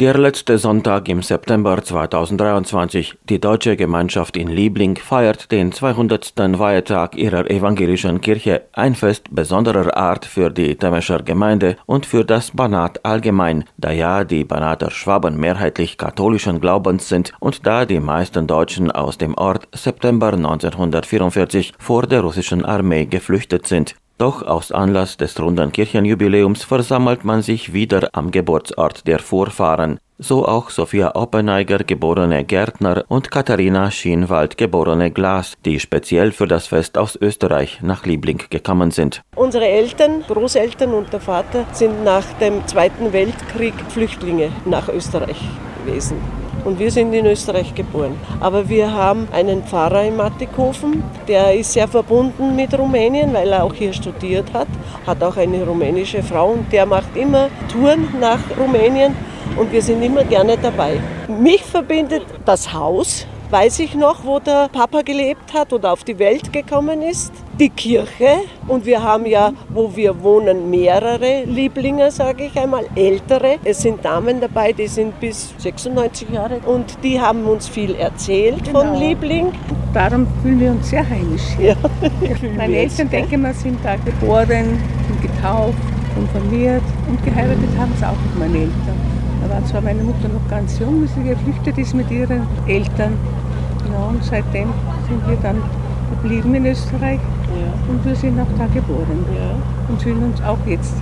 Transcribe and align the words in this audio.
Der 0.00 0.16
letzte 0.16 0.58
Sonntag 0.58 1.08
im 1.08 1.22
September 1.22 1.82
2023. 1.82 3.16
Die 3.28 3.40
deutsche 3.40 3.76
Gemeinschaft 3.76 4.36
in 4.36 4.46
Liebling 4.46 4.94
feiert 4.94 5.50
den 5.50 5.72
200. 5.72 6.34
Weihetag 6.56 7.16
ihrer 7.16 7.50
evangelischen 7.50 8.20
Kirche, 8.20 8.62
ein 8.74 8.94
Fest 8.94 9.24
besonderer 9.32 9.96
Art 9.96 10.24
für 10.24 10.50
die 10.50 10.76
Temescher 10.76 11.24
Gemeinde 11.24 11.78
und 11.86 12.06
für 12.06 12.24
das 12.24 12.52
Banat 12.52 13.04
allgemein, 13.04 13.64
da 13.76 13.90
ja 13.90 14.22
die 14.22 14.44
Banater 14.44 14.92
Schwaben 14.92 15.36
mehrheitlich 15.36 15.98
katholischen 15.98 16.60
Glaubens 16.60 17.08
sind 17.08 17.32
und 17.40 17.66
da 17.66 17.84
die 17.84 17.98
meisten 17.98 18.46
Deutschen 18.46 18.92
aus 18.92 19.18
dem 19.18 19.34
Ort 19.34 19.66
September 19.74 20.32
1944 20.32 21.72
vor 21.76 22.06
der 22.06 22.20
russischen 22.20 22.64
Armee 22.64 23.06
geflüchtet 23.06 23.66
sind. 23.66 23.96
Doch 24.18 24.42
aus 24.42 24.72
Anlass 24.72 25.16
des 25.16 25.38
runden 25.40 25.70
Kirchenjubiläums 25.70 26.64
versammelt 26.64 27.24
man 27.24 27.40
sich 27.40 27.72
wieder 27.72 28.08
am 28.12 28.32
Geburtsort 28.32 29.06
der 29.06 29.20
Vorfahren. 29.20 30.00
So 30.18 30.44
auch 30.44 30.70
Sophia 30.70 31.14
Oppeneiger, 31.14 31.78
geborene 31.78 32.44
Gärtner, 32.44 33.04
und 33.06 33.30
Katharina 33.30 33.92
Schienwald, 33.92 34.58
geborene 34.58 35.12
Glas, 35.12 35.54
die 35.64 35.78
speziell 35.78 36.32
für 36.32 36.48
das 36.48 36.66
Fest 36.66 36.98
aus 36.98 37.14
Österreich 37.14 37.78
nach 37.82 38.04
Liebling 38.04 38.42
gekommen 38.50 38.90
sind. 38.90 39.22
Unsere 39.36 39.68
Eltern, 39.68 40.24
Großeltern 40.26 40.94
und 40.94 41.12
der 41.12 41.20
Vater 41.20 41.64
sind 41.70 42.02
nach 42.02 42.24
dem 42.40 42.66
Zweiten 42.66 43.12
Weltkrieg 43.12 43.74
Flüchtlinge 43.90 44.50
nach 44.64 44.88
Österreich 44.88 45.40
gewesen 45.84 46.16
und 46.68 46.78
wir 46.78 46.90
sind 46.90 47.14
in 47.14 47.24
Österreich 47.24 47.74
geboren. 47.74 48.14
Aber 48.40 48.68
wir 48.68 48.92
haben 48.92 49.26
einen 49.32 49.62
Pfarrer 49.62 50.04
in 50.04 50.16
Mattighofen, 50.16 51.02
der 51.26 51.54
ist 51.54 51.72
sehr 51.72 51.88
verbunden 51.88 52.54
mit 52.54 52.78
Rumänien, 52.78 53.32
weil 53.32 53.48
er 53.48 53.64
auch 53.64 53.72
hier 53.72 53.94
studiert 53.94 54.52
hat, 54.52 54.68
hat 55.06 55.22
auch 55.22 55.38
eine 55.38 55.64
rumänische 55.64 56.22
Frau 56.22 56.50
und 56.50 56.70
der 56.70 56.84
macht 56.84 57.16
immer 57.16 57.48
Touren 57.72 58.06
nach 58.20 58.40
Rumänien 58.60 59.16
und 59.56 59.72
wir 59.72 59.80
sind 59.80 60.02
immer 60.02 60.24
gerne 60.24 60.58
dabei. 60.58 61.00
Mich 61.26 61.62
verbindet 61.64 62.24
das 62.44 62.70
Haus, 62.70 63.26
weiß 63.50 63.78
ich 63.80 63.94
noch, 63.94 64.24
wo 64.24 64.38
der 64.38 64.68
Papa 64.68 65.02
gelebt 65.02 65.54
hat 65.54 65.72
oder 65.72 65.92
auf 65.92 66.04
die 66.04 66.18
Welt 66.18 66.52
gekommen 66.52 67.02
ist. 67.02 67.32
Die 67.58 67.70
Kirche 67.70 68.42
und 68.68 68.84
wir 68.84 69.02
haben 69.02 69.26
ja, 69.26 69.52
wo 69.70 69.94
wir 69.96 70.22
wohnen, 70.22 70.70
mehrere 70.70 71.44
Lieblinge, 71.44 72.10
sage 72.10 72.44
ich 72.44 72.60
einmal, 72.60 72.84
ältere. 72.94 73.56
Es 73.64 73.82
sind 73.82 74.04
Damen 74.04 74.40
dabei, 74.40 74.72
die 74.72 74.86
sind 74.86 75.18
bis 75.18 75.54
96 75.58 76.28
Jahre 76.30 76.60
und 76.66 76.98
die 77.02 77.20
haben 77.20 77.44
uns 77.44 77.66
viel 77.66 77.94
erzählt 77.94 78.64
genau. 78.64 78.80
von 78.80 78.94
Liebling. 78.94 79.52
Darum 79.92 80.26
fühlen 80.42 80.60
wir 80.60 80.70
uns 80.72 80.90
sehr 80.90 81.08
heimisch. 81.08 81.56
Ja, 81.58 81.74
Meine 82.56 82.76
Eltern, 82.76 83.08
denke 83.10 83.38
mal, 83.38 83.54
sind 83.54 83.78
da 83.82 83.96
geboren 83.96 84.78
und 85.08 85.22
getauft, 85.22 85.78
konfirmiert 86.14 86.82
und 87.08 87.24
geheiratet 87.24 87.70
haben 87.78 87.92
es 87.96 88.04
auch 88.04 88.12
mit 88.12 88.38
meinen 88.38 88.54
Eltern. 88.54 89.18
Da 89.42 89.50
war 89.50 89.64
zwar 89.64 89.80
meine 89.80 90.02
Mutter 90.02 90.28
noch 90.28 90.48
ganz 90.50 90.78
jung, 90.78 91.02
wie 91.02 91.06
sie 91.06 91.28
geflüchtet 91.28 91.78
ist 91.78 91.94
mit 91.94 92.10
ihren 92.10 92.46
Eltern. 92.66 93.16
Ja, 93.90 93.98
und 94.08 94.22
seitdem 94.22 94.72
sind 95.08 95.28
wir 95.28 95.36
dann 95.36 95.62
geblieben 96.10 96.54
in 96.54 96.66
Österreich 96.66 97.20
ja. 97.48 97.90
und 97.90 98.04
wir 98.04 98.14
sind 98.14 98.40
auch 98.40 98.58
da 98.58 98.66
geboren 98.66 99.24
ja. 99.34 99.54
und 99.88 100.02
fühlen 100.02 100.24
uns 100.24 100.40
auch 100.42 100.58
jetzt 100.66 100.94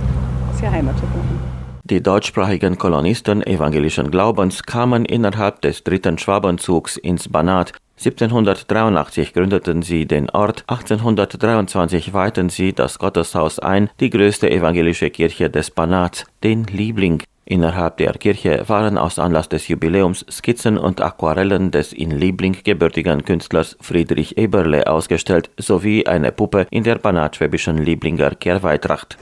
sehr 0.53 0.71
heimatverbunden. 0.71 1.57
Die 1.83 2.03
deutschsprachigen 2.03 2.77
Kolonisten 2.77 3.41
evangelischen 3.45 4.11
Glaubens 4.11 4.63
kamen 4.63 5.05
innerhalb 5.05 5.61
des 5.61 5.83
dritten 5.85 6.17
Schwabenzugs 6.17 6.97
ins 6.97 7.29
Banat. 7.29 7.71
1783 7.97 9.33
gründeten 9.33 9.81
sie 9.81 10.05
den 10.05 10.29
Ort, 10.29 10.65
1823 10.67 12.13
weihten 12.13 12.49
sie 12.49 12.73
das 12.73 12.99
Gotteshaus 12.99 13.59
ein, 13.59 13.89
die 14.01 14.09
größte 14.09 14.51
evangelische 14.51 15.09
Kirche 15.09 15.49
des 15.49 15.71
Banats, 15.71 16.25
den 16.43 16.65
Liebling. 16.65 17.23
Innerhalb 17.49 17.95
der 17.95 18.11
Kirche 18.11 18.67
waren 18.67 18.97
aus 18.97 19.19
Anlass 19.19 19.47
des 19.47 19.69
Jubiläums 19.69 20.25
Skizzen 20.29 20.77
und 20.77 20.99
Aquarellen 20.99 21.71
des 21.71 21.93
in 21.93 22.11
Liebling 22.11 22.57
gebürtigen 22.61 23.23
Künstlers 23.23 23.77
Friedrich 23.79 24.37
Eberle 24.37 24.85
ausgestellt, 24.85 25.49
sowie 25.57 26.05
eine 26.05 26.33
Puppe 26.33 26.67
in 26.71 26.83
der 26.83 26.95
banatschwäbischen 26.95 27.77
Lieblinger 27.77 28.31
Kehrweitracht. 28.31 29.17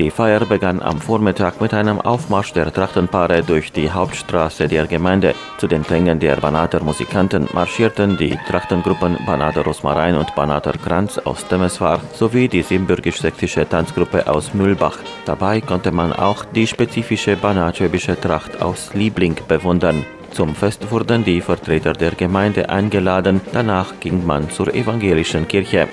Die 0.00 0.10
Feier 0.10 0.46
begann 0.46 0.80
am 0.80 0.98
Vormittag 0.98 1.60
mit 1.60 1.74
einem 1.74 2.00
Aufmarsch 2.00 2.54
der 2.54 2.72
Trachtenpaare 2.72 3.42
durch 3.42 3.70
die 3.70 3.90
Hauptstraße 3.90 4.66
der 4.66 4.86
Gemeinde. 4.86 5.34
Zu 5.58 5.66
den 5.66 5.82
Klängen 5.82 6.18
der 6.18 6.36
Banater 6.36 6.82
Musikanten 6.82 7.46
marschierten 7.52 8.16
die 8.16 8.34
Trachtengruppen 8.48 9.18
Banater 9.26 9.62
Rosmarin 9.62 10.16
und 10.16 10.34
Banater 10.34 10.72
Kranz 10.72 11.18
aus 11.18 11.46
Temeswar 11.46 12.00
sowie 12.14 12.48
die 12.48 12.62
simbürgisch-sächsische 12.62 13.68
Tanzgruppe 13.68 14.26
aus 14.26 14.54
Mühlbach. 14.54 14.96
Dabei 15.26 15.60
konnte 15.60 15.92
man 15.92 16.14
auch 16.14 16.46
die 16.46 16.66
spezifische 16.66 17.36
banatschwäbische 17.36 18.18
Tracht 18.18 18.62
aus 18.62 18.94
Liebling 18.94 19.36
bewundern. 19.48 20.06
Zum 20.30 20.54
Fest 20.54 20.90
wurden 20.90 21.24
die 21.24 21.42
Vertreter 21.42 21.92
der 21.92 22.12
Gemeinde 22.12 22.70
eingeladen, 22.70 23.42
danach 23.52 24.00
ging 24.00 24.24
man 24.24 24.48
zur 24.48 24.72
evangelischen 24.74 25.46
Kirche. 25.46 25.88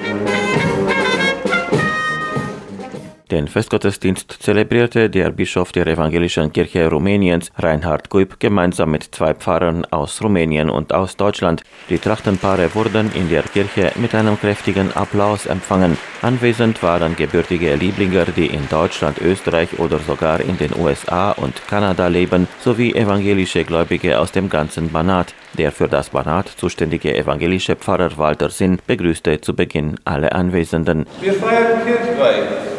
Den 3.30 3.50
Festgottesdienst 3.50 4.38
zelebrierte 4.40 5.10
der 5.10 5.32
Bischof 5.32 5.74
der 5.74 5.86
Evangelischen 5.86 6.54
Kirche 6.54 6.90
Rumäniens, 6.90 7.52
Reinhard 7.58 8.10
Kuip, 8.10 8.40
gemeinsam 8.40 8.92
mit 8.92 9.04
zwei 9.04 9.34
Pfarrern 9.34 9.84
aus 9.92 10.24
Rumänien 10.24 10.70
und 10.70 10.94
aus 10.94 11.18
Deutschland. 11.18 11.62
Die 11.90 11.98
Trachtenpaare 11.98 12.74
wurden 12.74 13.12
in 13.14 13.28
der 13.30 13.44
Kirche 13.44 13.92
mit 13.96 14.16
einem 14.16 14.40
kräftigen 14.40 14.96
Applaus 14.96 15.46
empfangen. 15.46 15.98
Anwesend 16.22 16.82
waren 16.82 17.18
gebürtige 17.18 17.76
Lieblinger, 17.76 18.24
die 18.34 18.46
in 18.46 18.66
Deutschland, 18.70 19.20
Österreich 19.20 19.78
oder 19.78 20.00
sogar 20.00 20.40
in 20.40 20.58
den 20.58 20.74
USA 20.80 21.32
und 21.32 21.68
Kanada 21.68 22.08
leben, 22.08 22.48
sowie 22.62 22.94
evangelische 22.94 23.66
Gläubige 23.66 24.22
aus 24.22 24.32
dem 24.32 24.50
ganzen 24.50 24.90
Banat. 24.90 25.34
Der 25.58 25.74
für 25.74 25.90
das 25.90 26.12
Banat 26.12 26.48
zuständige 26.48 27.14
evangelische 27.14 27.76
Pfarrer 27.76 28.18
Walter 28.18 28.50
Sinn 28.50 28.80
begrüßte 28.88 29.42
zu 29.42 29.54
Beginn 29.54 29.98
alle 30.06 30.32
Anwesenden. 30.32 31.06
Wir 31.20 31.34
feiern 31.34 31.86
Kirchweih 31.86 32.77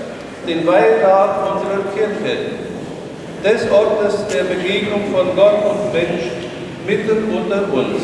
den 0.48 0.66
Weihentag 0.66 1.53
unserer 1.53 1.84
Kirche, 1.92 2.56
des 3.44 3.70
Ortes 3.70 4.26
der 4.32 4.44
Begegnung 4.44 5.03
von 5.12 5.36
Gott 5.36 5.60
und 5.69 5.92
Mensch 5.92 6.25
mitten 6.86 7.31
unter 7.31 7.72
uns. 7.72 8.00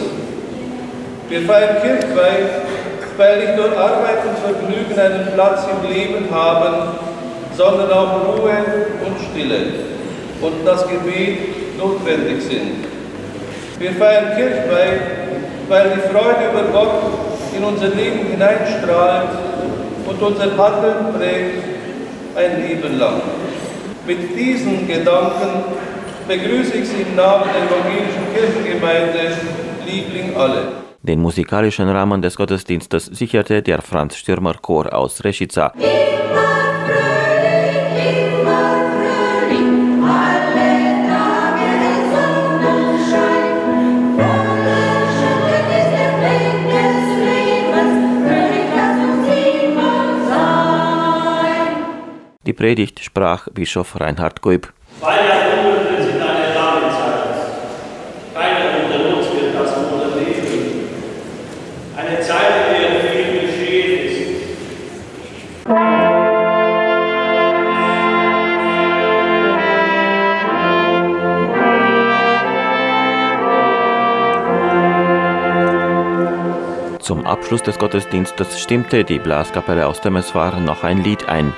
Wir 1.29 1.41
feiern 1.43 1.77
Kirchweih, 1.81 2.45
weil 3.17 3.39
nicht 3.39 3.57
nur 3.57 3.77
Arbeit 3.77 4.19
und 4.29 4.39
Vergnügen 4.39 5.01
einen 5.01 5.33
Platz 5.33 5.63
im 5.73 5.91
Leben 5.91 6.27
haben, 6.31 6.99
sondern 7.57 7.91
auch 7.91 8.37
Ruhe 8.37 8.59
und 9.07 9.17
Stille 9.31 9.61
und 10.43 10.67
das 10.67 10.87
Gebet 10.87 11.79
notwendig 11.79 12.43
sind. 12.43 12.85
Wir 13.79 13.93
feiern 13.93 14.37
Kirchweih, 14.37 15.01
weil 15.69 15.93
die 15.95 16.01
Freude 16.13 16.51
über 16.53 16.73
Gott 16.73 17.03
in 17.57 17.65
unser 17.65 17.89
Leben 17.89 18.27
hineinstrahlt 18.31 19.31
und 20.07 20.23
unser 20.23 20.57
Handeln 20.57 21.15
prägt 21.17 21.74
ein 22.37 22.67
Leben 22.67 22.99
lang. 22.99 23.21
Mit 24.07 24.37
diesen 24.37 24.87
Gedanken 24.87 25.65
begrüße 26.29 26.77
ich 26.79 26.89
Sie 26.89 27.03
im 27.03 27.17
Namen 27.17 27.45
der 27.53 27.63
evangelischen 27.65 28.25
Kirchengemeinde 28.35 29.37
Liebling 29.87 30.37
alle. 30.37 30.85
Den 31.03 31.21
musikalischen 31.21 31.89
Rahmen 31.89 32.23
des 32.23 32.37
Gottesdienstes 32.37 33.07
sicherte 33.07 33.63
der 33.63 33.83
Franz 33.83 34.17
Stürmer 34.17 34.55
Chor 34.55 34.93
aus 34.95 35.23
Reschica. 35.23 35.73
Predigt 52.65 53.05
sprach 53.05 53.49
Bischof 53.53 54.01
Reinhard 54.01 54.41
Goib. 54.41 54.73
Jahrhunderte 55.03 56.03
sind 56.03 56.23
eine 56.23 56.55
lange 56.55 56.89
Zeit. 56.89 57.37
Keiner 58.35 58.87
unter 58.87 59.19
uns 59.19 59.27
wird 59.35 59.55
das 59.55 59.77
Wunder 59.77 60.17
leben. 60.17 60.89
Eine 61.95 62.21
Zeit, 62.21 62.55
in 62.75 62.81
der 62.81 63.01
viel 63.03 63.41
geschehen 63.43 63.93
ist. 64.09 64.25
Zum 77.05 77.27
Abschluss 77.27 77.63
des 77.63 77.79
Gottesdienstes 77.79 78.59
stimmte 78.59 79.05
die 79.05 79.19
Blaskapelle 79.19 79.87
aus 79.87 80.01
Temeswar 80.01 80.59
noch 80.61 80.83
ein 80.83 81.05
Lied 81.05 81.29
ein. 81.29 81.53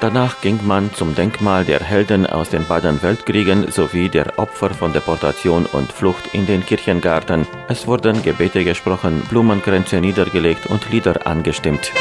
Danach 0.00 0.40
ging 0.40 0.58
man 0.66 0.94
zum 0.94 1.14
Denkmal 1.14 1.66
der 1.66 1.80
Helden 1.80 2.24
aus 2.24 2.48
den 2.48 2.66
beiden 2.66 3.02
Weltkriegen 3.02 3.70
sowie 3.70 4.08
der 4.08 4.38
Opfer 4.38 4.70
von 4.70 4.94
Deportation 4.94 5.66
und 5.66 5.92
Flucht 5.92 6.32
in 6.32 6.46
den 6.46 6.64
Kirchengarten. 6.64 7.46
Es 7.68 7.86
wurden 7.86 8.22
Gebete 8.22 8.64
gesprochen, 8.64 9.22
Blumenkränze 9.28 10.00
niedergelegt 10.00 10.66
und 10.66 10.90
Lieder 10.90 11.26
angestimmt. 11.26 11.92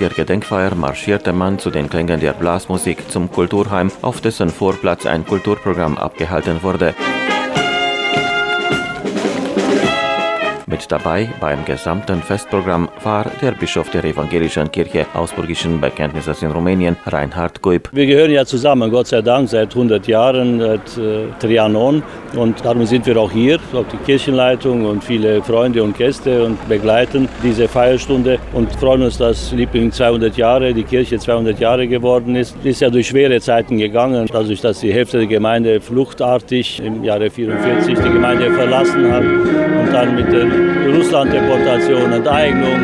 Der 0.00 0.08
Gedenkfeier 0.08 0.74
marschierte 0.74 1.32
man 1.32 1.58
zu 1.58 1.70
den 1.70 1.90
Klängen 1.90 2.20
der 2.20 2.32
Blasmusik 2.32 3.10
zum 3.10 3.30
Kulturheim, 3.30 3.92
auf 4.00 4.22
dessen 4.22 4.48
Vorplatz 4.48 5.04
ein 5.04 5.26
Kulturprogramm 5.26 5.98
abgehalten 5.98 6.62
wurde. 6.62 6.94
Mit 10.80 10.90
dabei 10.90 11.28
beim 11.40 11.62
gesamten 11.66 12.22
Festprogramm 12.22 12.88
war 13.04 13.26
der 13.42 13.52
Bischof 13.52 13.90
der 13.90 14.02
Evangelischen 14.02 14.72
Kirche 14.72 15.04
Ausburgischen 15.12 15.78
Bekenntnisses 15.78 16.42
in 16.42 16.50
Rumänien, 16.50 16.96
Reinhard 17.04 17.60
Guib. 17.60 17.90
Wir 17.92 18.06
gehören 18.06 18.30
ja 18.30 18.46
zusammen, 18.46 18.90
Gott 18.90 19.08
sei 19.08 19.20
Dank, 19.20 19.50
seit 19.50 19.74
100 19.74 20.06
Jahren, 20.06 20.58
seit 20.58 20.96
äh, 20.96 21.26
Trianon. 21.38 22.02
Und 22.34 22.64
darum 22.64 22.86
sind 22.86 23.04
wir 23.04 23.18
auch 23.18 23.30
hier, 23.30 23.58
auch 23.74 23.84
die 23.92 23.98
Kirchenleitung 23.98 24.86
und 24.86 25.04
viele 25.04 25.42
Freunde 25.42 25.82
und 25.82 25.98
Gäste 25.98 26.44
und 26.44 26.66
begleiten 26.66 27.28
diese 27.42 27.68
Feierstunde 27.68 28.38
und 28.54 28.72
freuen 28.76 29.02
uns, 29.02 29.18
dass 29.18 29.52
Liebling 29.52 29.92
200 29.92 30.34
Jahre, 30.38 30.72
die 30.72 30.84
Kirche 30.84 31.18
200 31.18 31.60
Jahre 31.60 31.86
geworden 31.88 32.36
ist. 32.36 32.56
Ist 32.64 32.80
ja 32.80 32.88
durch 32.88 33.08
schwere 33.08 33.38
Zeiten 33.40 33.76
gegangen, 33.76 34.26
dadurch, 34.32 34.62
dass 34.62 34.80
die 34.80 34.92
Hälfte 34.92 35.18
der 35.18 35.26
Gemeinde 35.26 35.78
fluchtartig 35.78 36.80
im 36.82 37.04
Jahre 37.04 37.28
44 37.28 37.98
die 37.98 38.10
Gemeinde 38.10 38.50
verlassen 38.52 39.12
hat 39.12 39.24
und 39.24 39.92
dann 39.92 40.14
mit 40.14 40.32
der 40.32 40.69
Russland-Deportation, 40.96 42.12
Enteignung 42.12 42.78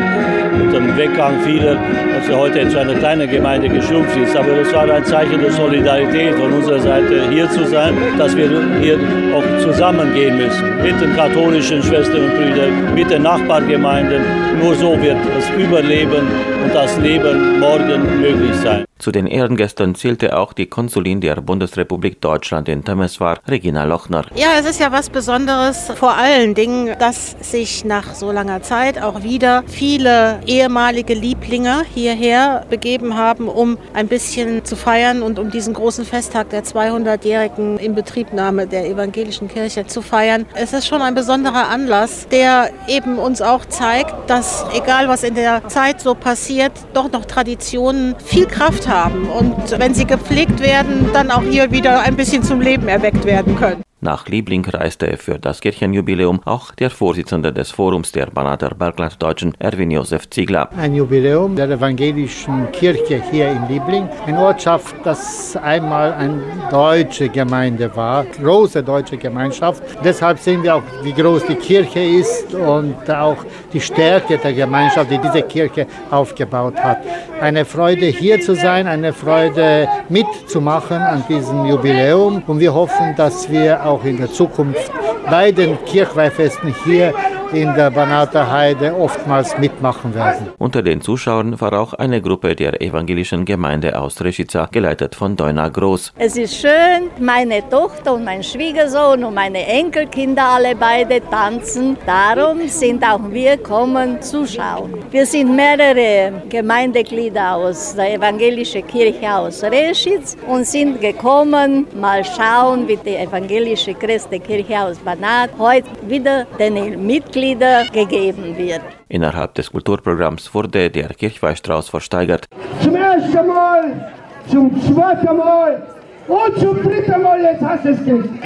und 0.61 0.73
dem 0.73 0.97
Weggang 0.97 1.41
vieler, 1.41 1.75
dass 2.15 2.27
wir 2.27 2.37
heute 2.37 2.67
zu 2.69 2.79
einer 2.79 2.95
kleinen 2.95 3.29
Gemeinde 3.29 3.69
geschrumpft 3.69 4.17
ist. 4.17 4.35
Aber 4.35 4.51
das 4.55 4.73
war 4.73 4.89
ein 4.89 5.05
Zeichen 5.05 5.41
der 5.41 5.51
Solidarität 5.51 6.35
von 6.35 6.53
unserer 6.53 6.79
Seite, 6.79 7.29
hier 7.29 7.49
zu 7.49 7.65
sein, 7.65 7.95
dass 8.17 8.35
wir 8.35 8.49
hier 8.81 8.99
auch 9.35 9.61
zusammengehen 9.61 10.37
müssen 10.37 10.81
mit 10.81 10.99
den 10.99 11.15
katholischen 11.15 11.83
Schwestern 11.83 12.23
und 12.23 12.35
Brüdern, 12.35 12.93
mit 12.95 13.09
den 13.09 13.23
Nachbargemeinden. 13.23 14.21
Nur 14.61 14.75
so 14.75 14.99
wird 15.01 15.17
das 15.35 15.49
Überleben 15.51 16.27
und 16.63 16.73
das 16.73 16.97
Leben 16.97 17.59
morgen 17.59 18.21
möglich 18.21 18.55
sein. 18.55 18.86
Zu 18.99 19.11
den 19.11 19.27
Ehrengästen 19.27 19.93
zählte 19.93 20.35
auch 20.37 20.53
die 20.53 20.65
Konsulin 20.65 21.21
der 21.21 21.35
Bundesrepublik 21.35 22.19
Deutschland 22.19 22.67
in 22.67 22.83
Temeswar, 22.83 23.37
Regina 23.47 23.83
Lochner. 23.83 24.25
Ja, 24.33 24.47
es 24.59 24.65
ist 24.65 24.79
ja 24.79 24.91
was 24.91 25.11
Besonderes, 25.11 25.91
vor 25.95 26.15
allen 26.15 26.55
Dingen, 26.55 26.95
dass 26.97 27.35
sich 27.39 27.85
nach 27.85 28.15
so 28.15 28.31
langer 28.31 28.63
Zeit 28.63 28.99
auch 28.99 29.21
wieder 29.21 29.63
viele 29.67 30.39
ehemalige 30.47 31.13
Lieblinge 31.13 31.83
hierher 31.93 32.65
begeben 32.71 33.15
haben, 33.15 33.47
um 33.47 33.77
ein 33.93 34.07
bisschen 34.07 34.65
zu 34.65 34.75
feiern 34.75 35.21
und 35.21 35.37
um 35.37 35.51
diesen 35.51 35.75
großen 35.75 36.03
Festtag 36.03 36.49
der 36.49 36.63
200-jährigen 36.63 37.77
Inbetriebnahme 37.77 38.65
der 38.65 38.87
evangelischen 38.87 39.47
Kirche 39.47 39.85
zu 39.85 40.01
feiern. 40.01 40.47
Es 40.55 40.73
ist 40.73 40.87
schon 40.87 41.03
ein 41.03 41.13
besonderer 41.13 41.69
Anlass, 41.69 42.27
der 42.29 42.71
eben 42.87 43.19
uns 43.19 43.43
auch 43.43 43.65
zeigt, 43.65 44.15
dass 44.27 44.65
egal 44.73 45.07
was 45.07 45.23
in 45.23 45.35
der 45.35 45.67
Zeit 45.67 46.01
so 46.01 46.15
passiert, 46.15 46.71
doch 46.95 47.11
noch 47.11 47.25
Traditionen 47.25 48.15
viel 48.25 48.47
Kraft 48.47 48.86
haben 48.87 49.27
und 49.29 49.79
wenn 49.79 49.93
sie 49.93 50.05
gepflegt 50.05 50.59
werden, 50.59 51.09
dann 51.13 51.31
auch 51.31 51.43
hier 51.43 51.71
wieder 51.71 52.01
ein 52.01 52.15
bisschen 52.15 52.43
zum 52.43 52.61
Leben 52.61 52.87
erweckt 52.87 53.25
werden 53.25 53.55
können. 53.55 53.86
Nach 53.99 54.27
Liebling 54.27 54.63
reiste 54.63 55.17
für 55.17 55.39
das 55.39 55.59
Kirchenjubiläum 55.59 56.41
auch 56.45 56.69
der 56.75 56.91
Vorsitzende 56.91 57.51
des 57.51 57.71
Forums 57.71 58.11
der 58.11 58.27
Banater 58.27 58.75
Berglanddeutschen, 58.75 59.55
Erwin 59.57 59.89
Josef 59.89 60.29
Ziegler. 60.29 60.69
Ein 60.77 60.93
Jubiläum 60.93 61.55
der 61.55 61.67
evangelischen 61.67 62.71
Kirche 62.71 63.23
hier 63.31 63.49
in 63.49 63.67
Liebling, 63.67 64.07
eine 64.27 64.39
Ortschaft, 64.39 64.95
das 65.03 65.57
einmal 65.57 66.13
eine 66.13 66.43
deutsche 66.69 67.27
Gemeinde 67.27 67.89
war, 67.95 68.23
große 68.25 68.83
deutsche 68.83 69.17
Gemeinschaft. 69.17 69.81
Deshalb 70.03 70.37
sehen 70.37 70.61
wir 70.61 70.75
auch, 70.75 70.83
wie 71.01 71.13
groß 71.13 71.47
die 71.47 71.55
Kirche 71.55 72.01
ist 72.01 72.53
und 72.53 73.09
auch 73.09 73.43
die 73.73 73.81
Stärke 73.81 74.37
der 74.37 74.53
Gemeinschaft, 74.53 75.09
die 75.09 75.17
diese 75.17 75.41
Kirche 75.41 75.87
aufgebaut 76.11 76.75
hat. 76.77 76.99
Eine 77.41 77.65
Freude 77.65 78.05
hier 78.05 78.39
zu 78.41 78.55
sein, 78.55 78.85
eine 78.85 79.11
Freude 79.11 79.87
mitzumachen 80.07 80.97
an 80.97 81.23
diesem 81.27 81.65
Jubiläum 81.65 82.43
und 82.45 82.59
wir 82.59 82.75
hoffen, 82.75 83.15
dass 83.15 83.49
wir 83.51 83.86
auch 83.87 84.03
in 84.03 84.17
der 84.17 84.31
Zukunft 84.31 84.91
bei 85.29 85.51
den 85.51 85.83
Kirchweihfesten 85.85 86.73
hier 86.85 87.13
in 87.53 87.73
der 87.75 87.91
Banater 87.91 88.51
Heide 88.51 88.95
oftmals 88.95 89.57
mitmachen 89.57 90.13
werden. 90.13 90.49
Unter 90.57 90.81
den 90.81 91.01
Zuschauern 91.01 91.59
war 91.61 91.73
auch 91.73 91.93
eine 91.93 92.21
Gruppe 92.21 92.55
der 92.55 92.81
evangelischen 92.81 93.45
Gemeinde 93.45 93.99
aus 93.99 94.21
Reschica, 94.21 94.67
geleitet 94.71 95.15
von 95.15 95.35
Doina 95.35 95.69
Groß. 95.69 96.13
Es 96.17 96.35
ist 96.37 96.55
schön, 96.55 97.09
meine 97.19 97.67
Tochter 97.69 98.13
und 98.15 98.25
mein 98.25 98.43
Schwiegersohn 98.43 99.23
und 99.23 99.33
meine 99.33 99.65
Enkelkinder 99.65 100.43
alle 100.43 100.75
beide 100.75 101.21
tanzen. 101.29 101.97
Darum 102.05 102.67
sind 102.67 103.03
auch 103.03 103.21
wir 103.29 103.57
kommen 103.57 104.21
zuschauen. 104.21 104.93
Wir 105.11 105.25
sind 105.25 105.55
mehrere 105.55 106.41
Gemeindeglieder 106.49 107.55
aus 107.55 107.95
der 107.95 108.15
evangelischen 108.15 108.85
Kirche 108.85 109.33
aus 109.33 109.63
Reschitz 109.63 110.35
und 110.47 110.65
sind 110.65 111.01
gekommen, 111.01 111.87
mal 111.95 112.23
schauen, 112.23 112.87
wie 112.87 112.97
die 112.97 113.15
evangelische 113.15 113.93
Christi 113.93 114.39
Kirche 114.39 114.79
aus 114.79 114.97
Banat 114.97 115.51
heute 115.57 115.87
wieder 116.07 116.45
den 116.59 117.05
Mitgliedern 117.37 117.87
gegeben 117.91 118.57
wird. 118.57 118.81
Innerhalb 119.09 119.53
des 119.55 119.71
Kulturprogramms 119.71 120.53
wurde 120.53 120.89
der 120.89 121.09
Kirchweihstrauß 121.09 121.89
versteigert. 121.89 122.47
Zum 122.81 122.95
ersten 122.95 123.47
Mal, 123.47 124.11
zum 124.49 124.81
zweiten 124.81 125.37
Mal 125.37 125.83
und 126.27 126.59
zum 126.59 126.81
dritten 126.81 127.21
Mal, 127.21 127.41
jetzt 127.41 127.61
hast 127.61 127.85
du 127.85 127.89
es 127.89 128.05
gekriegt. 128.05 128.43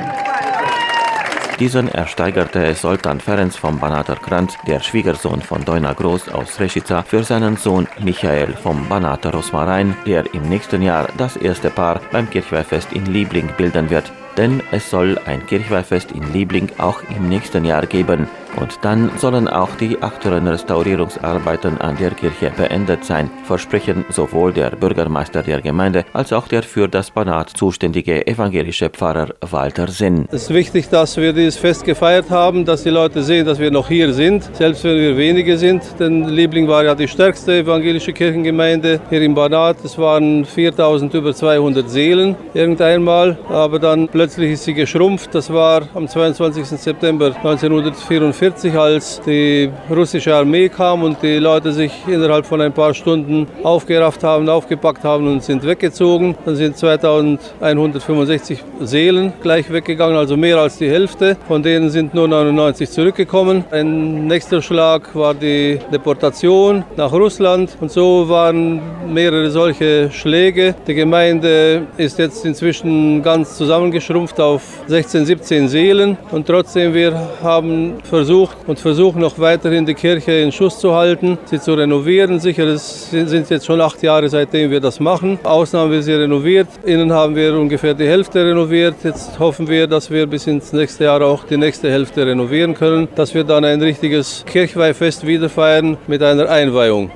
Diesen 1.59 1.87
ersteigerte 1.89 2.73
Sultan 2.73 3.19
Ferenc 3.19 3.53
vom 3.53 3.79
Banater 3.79 4.15
Kranz, 4.15 4.57
der 4.65 4.79
Schwiegersohn 4.79 5.41
von 5.41 5.63
Doina 5.63 5.93
Groß 5.93 6.29
aus 6.29 6.59
Reschica, 6.59 7.03
für 7.03 7.23
seinen 7.23 7.55
Sohn 7.55 7.87
Michael 7.99 8.53
vom 8.53 8.89
Banater 8.89 9.31
Rosmarin, 9.31 9.95
der 10.07 10.25
im 10.33 10.49
nächsten 10.49 10.81
Jahr 10.81 11.07
das 11.17 11.37
erste 11.37 11.69
Paar 11.69 12.01
beim 12.11 12.27
Kirchweihfest 12.29 12.91
in 12.93 13.05
Liebling 13.05 13.49
bilden 13.57 13.91
wird. 13.91 14.11
Denn 14.37 14.63
es 14.71 14.89
soll 14.89 15.19
ein 15.27 15.45
Kirchweihfest 15.45 16.11
in 16.13 16.33
Liebling 16.33 16.69
auch 16.79 17.03
im 17.15 17.29
nächsten 17.29 17.63
Jahr 17.63 17.85
geben. 17.85 18.27
Und 18.57 18.79
dann 18.81 19.11
sollen 19.17 19.47
auch 19.47 19.69
die 19.79 20.01
aktuellen 20.01 20.47
Restaurierungsarbeiten 20.47 21.79
an 21.79 21.97
der 21.97 22.11
Kirche 22.11 22.51
beendet 22.55 23.05
sein, 23.05 23.29
versprechen 23.45 24.05
sowohl 24.09 24.51
der 24.51 24.71
Bürgermeister 24.71 25.41
der 25.41 25.61
Gemeinde 25.61 26.05
als 26.13 26.33
auch 26.33 26.47
der 26.47 26.63
für 26.63 26.87
das 26.87 27.11
Banat 27.11 27.49
zuständige 27.49 28.27
evangelische 28.27 28.89
Pfarrer 28.89 29.29
Walter 29.49 29.87
Sinn. 29.87 30.25
Es 30.31 30.43
ist 30.43 30.53
wichtig, 30.53 30.89
dass 30.89 31.17
wir 31.17 31.33
dieses 31.33 31.57
Fest 31.57 31.85
gefeiert 31.85 32.29
haben, 32.29 32.65
dass 32.65 32.83
die 32.83 32.89
Leute 32.89 33.23
sehen, 33.23 33.45
dass 33.45 33.57
wir 33.59 33.71
noch 33.71 33.87
hier 33.87 34.13
sind, 34.13 34.49
selbst 34.55 34.83
wenn 34.83 34.97
wir 34.97 35.15
wenige 35.17 35.57
sind. 35.57 35.81
Denn 35.99 36.27
Liebling 36.27 36.67
war 36.67 36.83
ja 36.83 36.93
die 36.93 37.07
stärkste 37.07 37.59
evangelische 37.59 38.11
Kirchengemeinde 38.13 38.99
hier 39.09 39.21
im 39.21 39.33
Banat. 39.33 39.77
Es 39.83 39.97
waren 39.97 40.43
4000 40.45 41.13
über 41.13 41.33
200 41.33 41.89
Seelen 41.89 42.35
irgendeinmal, 42.53 43.37
aber 43.49 43.79
dann 43.79 44.07
plötzlich 44.07 44.51
ist 44.51 44.65
sie 44.65 44.73
geschrumpft. 44.73 45.33
Das 45.33 45.51
war 45.51 45.83
am 45.93 46.07
22. 46.07 46.65
September 46.65 47.27
1944. 47.27 48.40
1940, 48.41 48.75
als 48.75 49.21
die 49.21 49.69
russische 49.87 50.33
Armee 50.33 50.67
kam 50.67 51.03
und 51.03 51.21
die 51.21 51.37
Leute 51.37 51.71
sich 51.71 51.91
innerhalb 52.07 52.43
von 52.43 52.59
ein 52.59 52.73
paar 52.73 52.91
Stunden 52.91 53.45
aufgerafft 53.61 54.23
haben, 54.23 54.49
aufgepackt 54.49 55.03
haben 55.03 55.27
und 55.27 55.43
sind 55.43 55.63
weggezogen. 55.63 56.35
Dann 56.43 56.55
sind 56.55 56.75
2165 56.75 58.63
Seelen 58.79 59.31
gleich 59.43 59.71
weggegangen, 59.71 60.17
also 60.17 60.37
mehr 60.37 60.57
als 60.57 60.79
die 60.79 60.89
Hälfte. 60.89 61.37
Von 61.47 61.61
denen 61.61 61.91
sind 61.91 62.15
nur 62.15 62.27
99 62.27 62.89
zurückgekommen. 62.89 63.63
Ein 63.69 64.25
nächster 64.25 64.59
Schlag 64.59 65.15
war 65.15 65.35
die 65.35 65.77
Deportation 65.93 66.83
nach 66.97 67.11
Russland 67.11 67.77
und 67.79 67.91
so 67.91 68.27
waren 68.27 68.81
mehrere 69.07 69.51
solche 69.51 70.09
Schläge. 70.09 70.73
Die 70.87 70.95
Gemeinde 70.95 71.83
ist 71.95 72.17
jetzt 72.17 72.43
inzwischen 72.43 73.21
ganz 73.21 73.55
zusammengeschrumpft 73.55 74.39
auf 74.39 74.63
16, 74.87 75.25
17 75.25 75.67
Seelen 75.67 76.17
und 76.31 76.47
trotzdem 76.47 76.95
wir 76.95 77.13
haben 77.43 77.97
versucht, 78.31 78.57
und 78.65 78.79
versuchen 78.79 79.19
noch 79.19 79.37
weiterhin 79.39 79.85
die 79.85 79.93
Kirche 79.93 80.31
in 80.31 80.53
Schuss 80.53 80.79
zu 80.79 80.95
halten, 80.95 81.37
sie 81.45 81.59
zu 81.59 81.73
renovieren. 81.73 82.39
Sicher, 82.39 82.63
es 82.63 83.11
sind 83.11 83.49
jetzt 83.49 83.65
schon 83.65 83.81
acht 83.81 84.01
Jahre, 84.01 84.29
seitdem 84.29 84.71
wir 84.71 84.79
das 84.79 85.01
machen. 85.01 85.37
Außen 85.43 85.77
haben 85.77 85.91
wir 85.91 86.01
sie 86.01 86.13
renoviert, 86.13 86.67
innen 86.85 87.11
haben 87.11 87.35
wir 87.35 87.53
ungefähr 87.55 87.93
die 87.93 88.07
Hälfte 88.07 88.45
renoviert. 88.45 88.95
Jetzt 89.03 89.37
hoffen 89.37 89.67
wir, 89.67 89.85
dass 89.85 90.09
wir 90.09 90.27
bis 90.27 90.47
ins 90.47 90.71
nächste 90.71 91.05
Jahr 91.05 91.21
auch 91.21 91.43
die 91.43 91.57
nächste 91.57 91.91
Hälfte 91.91 92.25
renovieren 92.25 92.73
können, 92.73 93.09
dass 93.15 93.33
wir 93.33 93.43
dann 93.43 93.65
ein 93.65 93.81
richtiges 93.81 94.45
Kirchweihfest 94.45 95.27
wieder 95.27 95.49
feiern 95.49 95.97
mit 96.07 96.23
einer 96.23 96.49
Einweihung. 96.49 97.11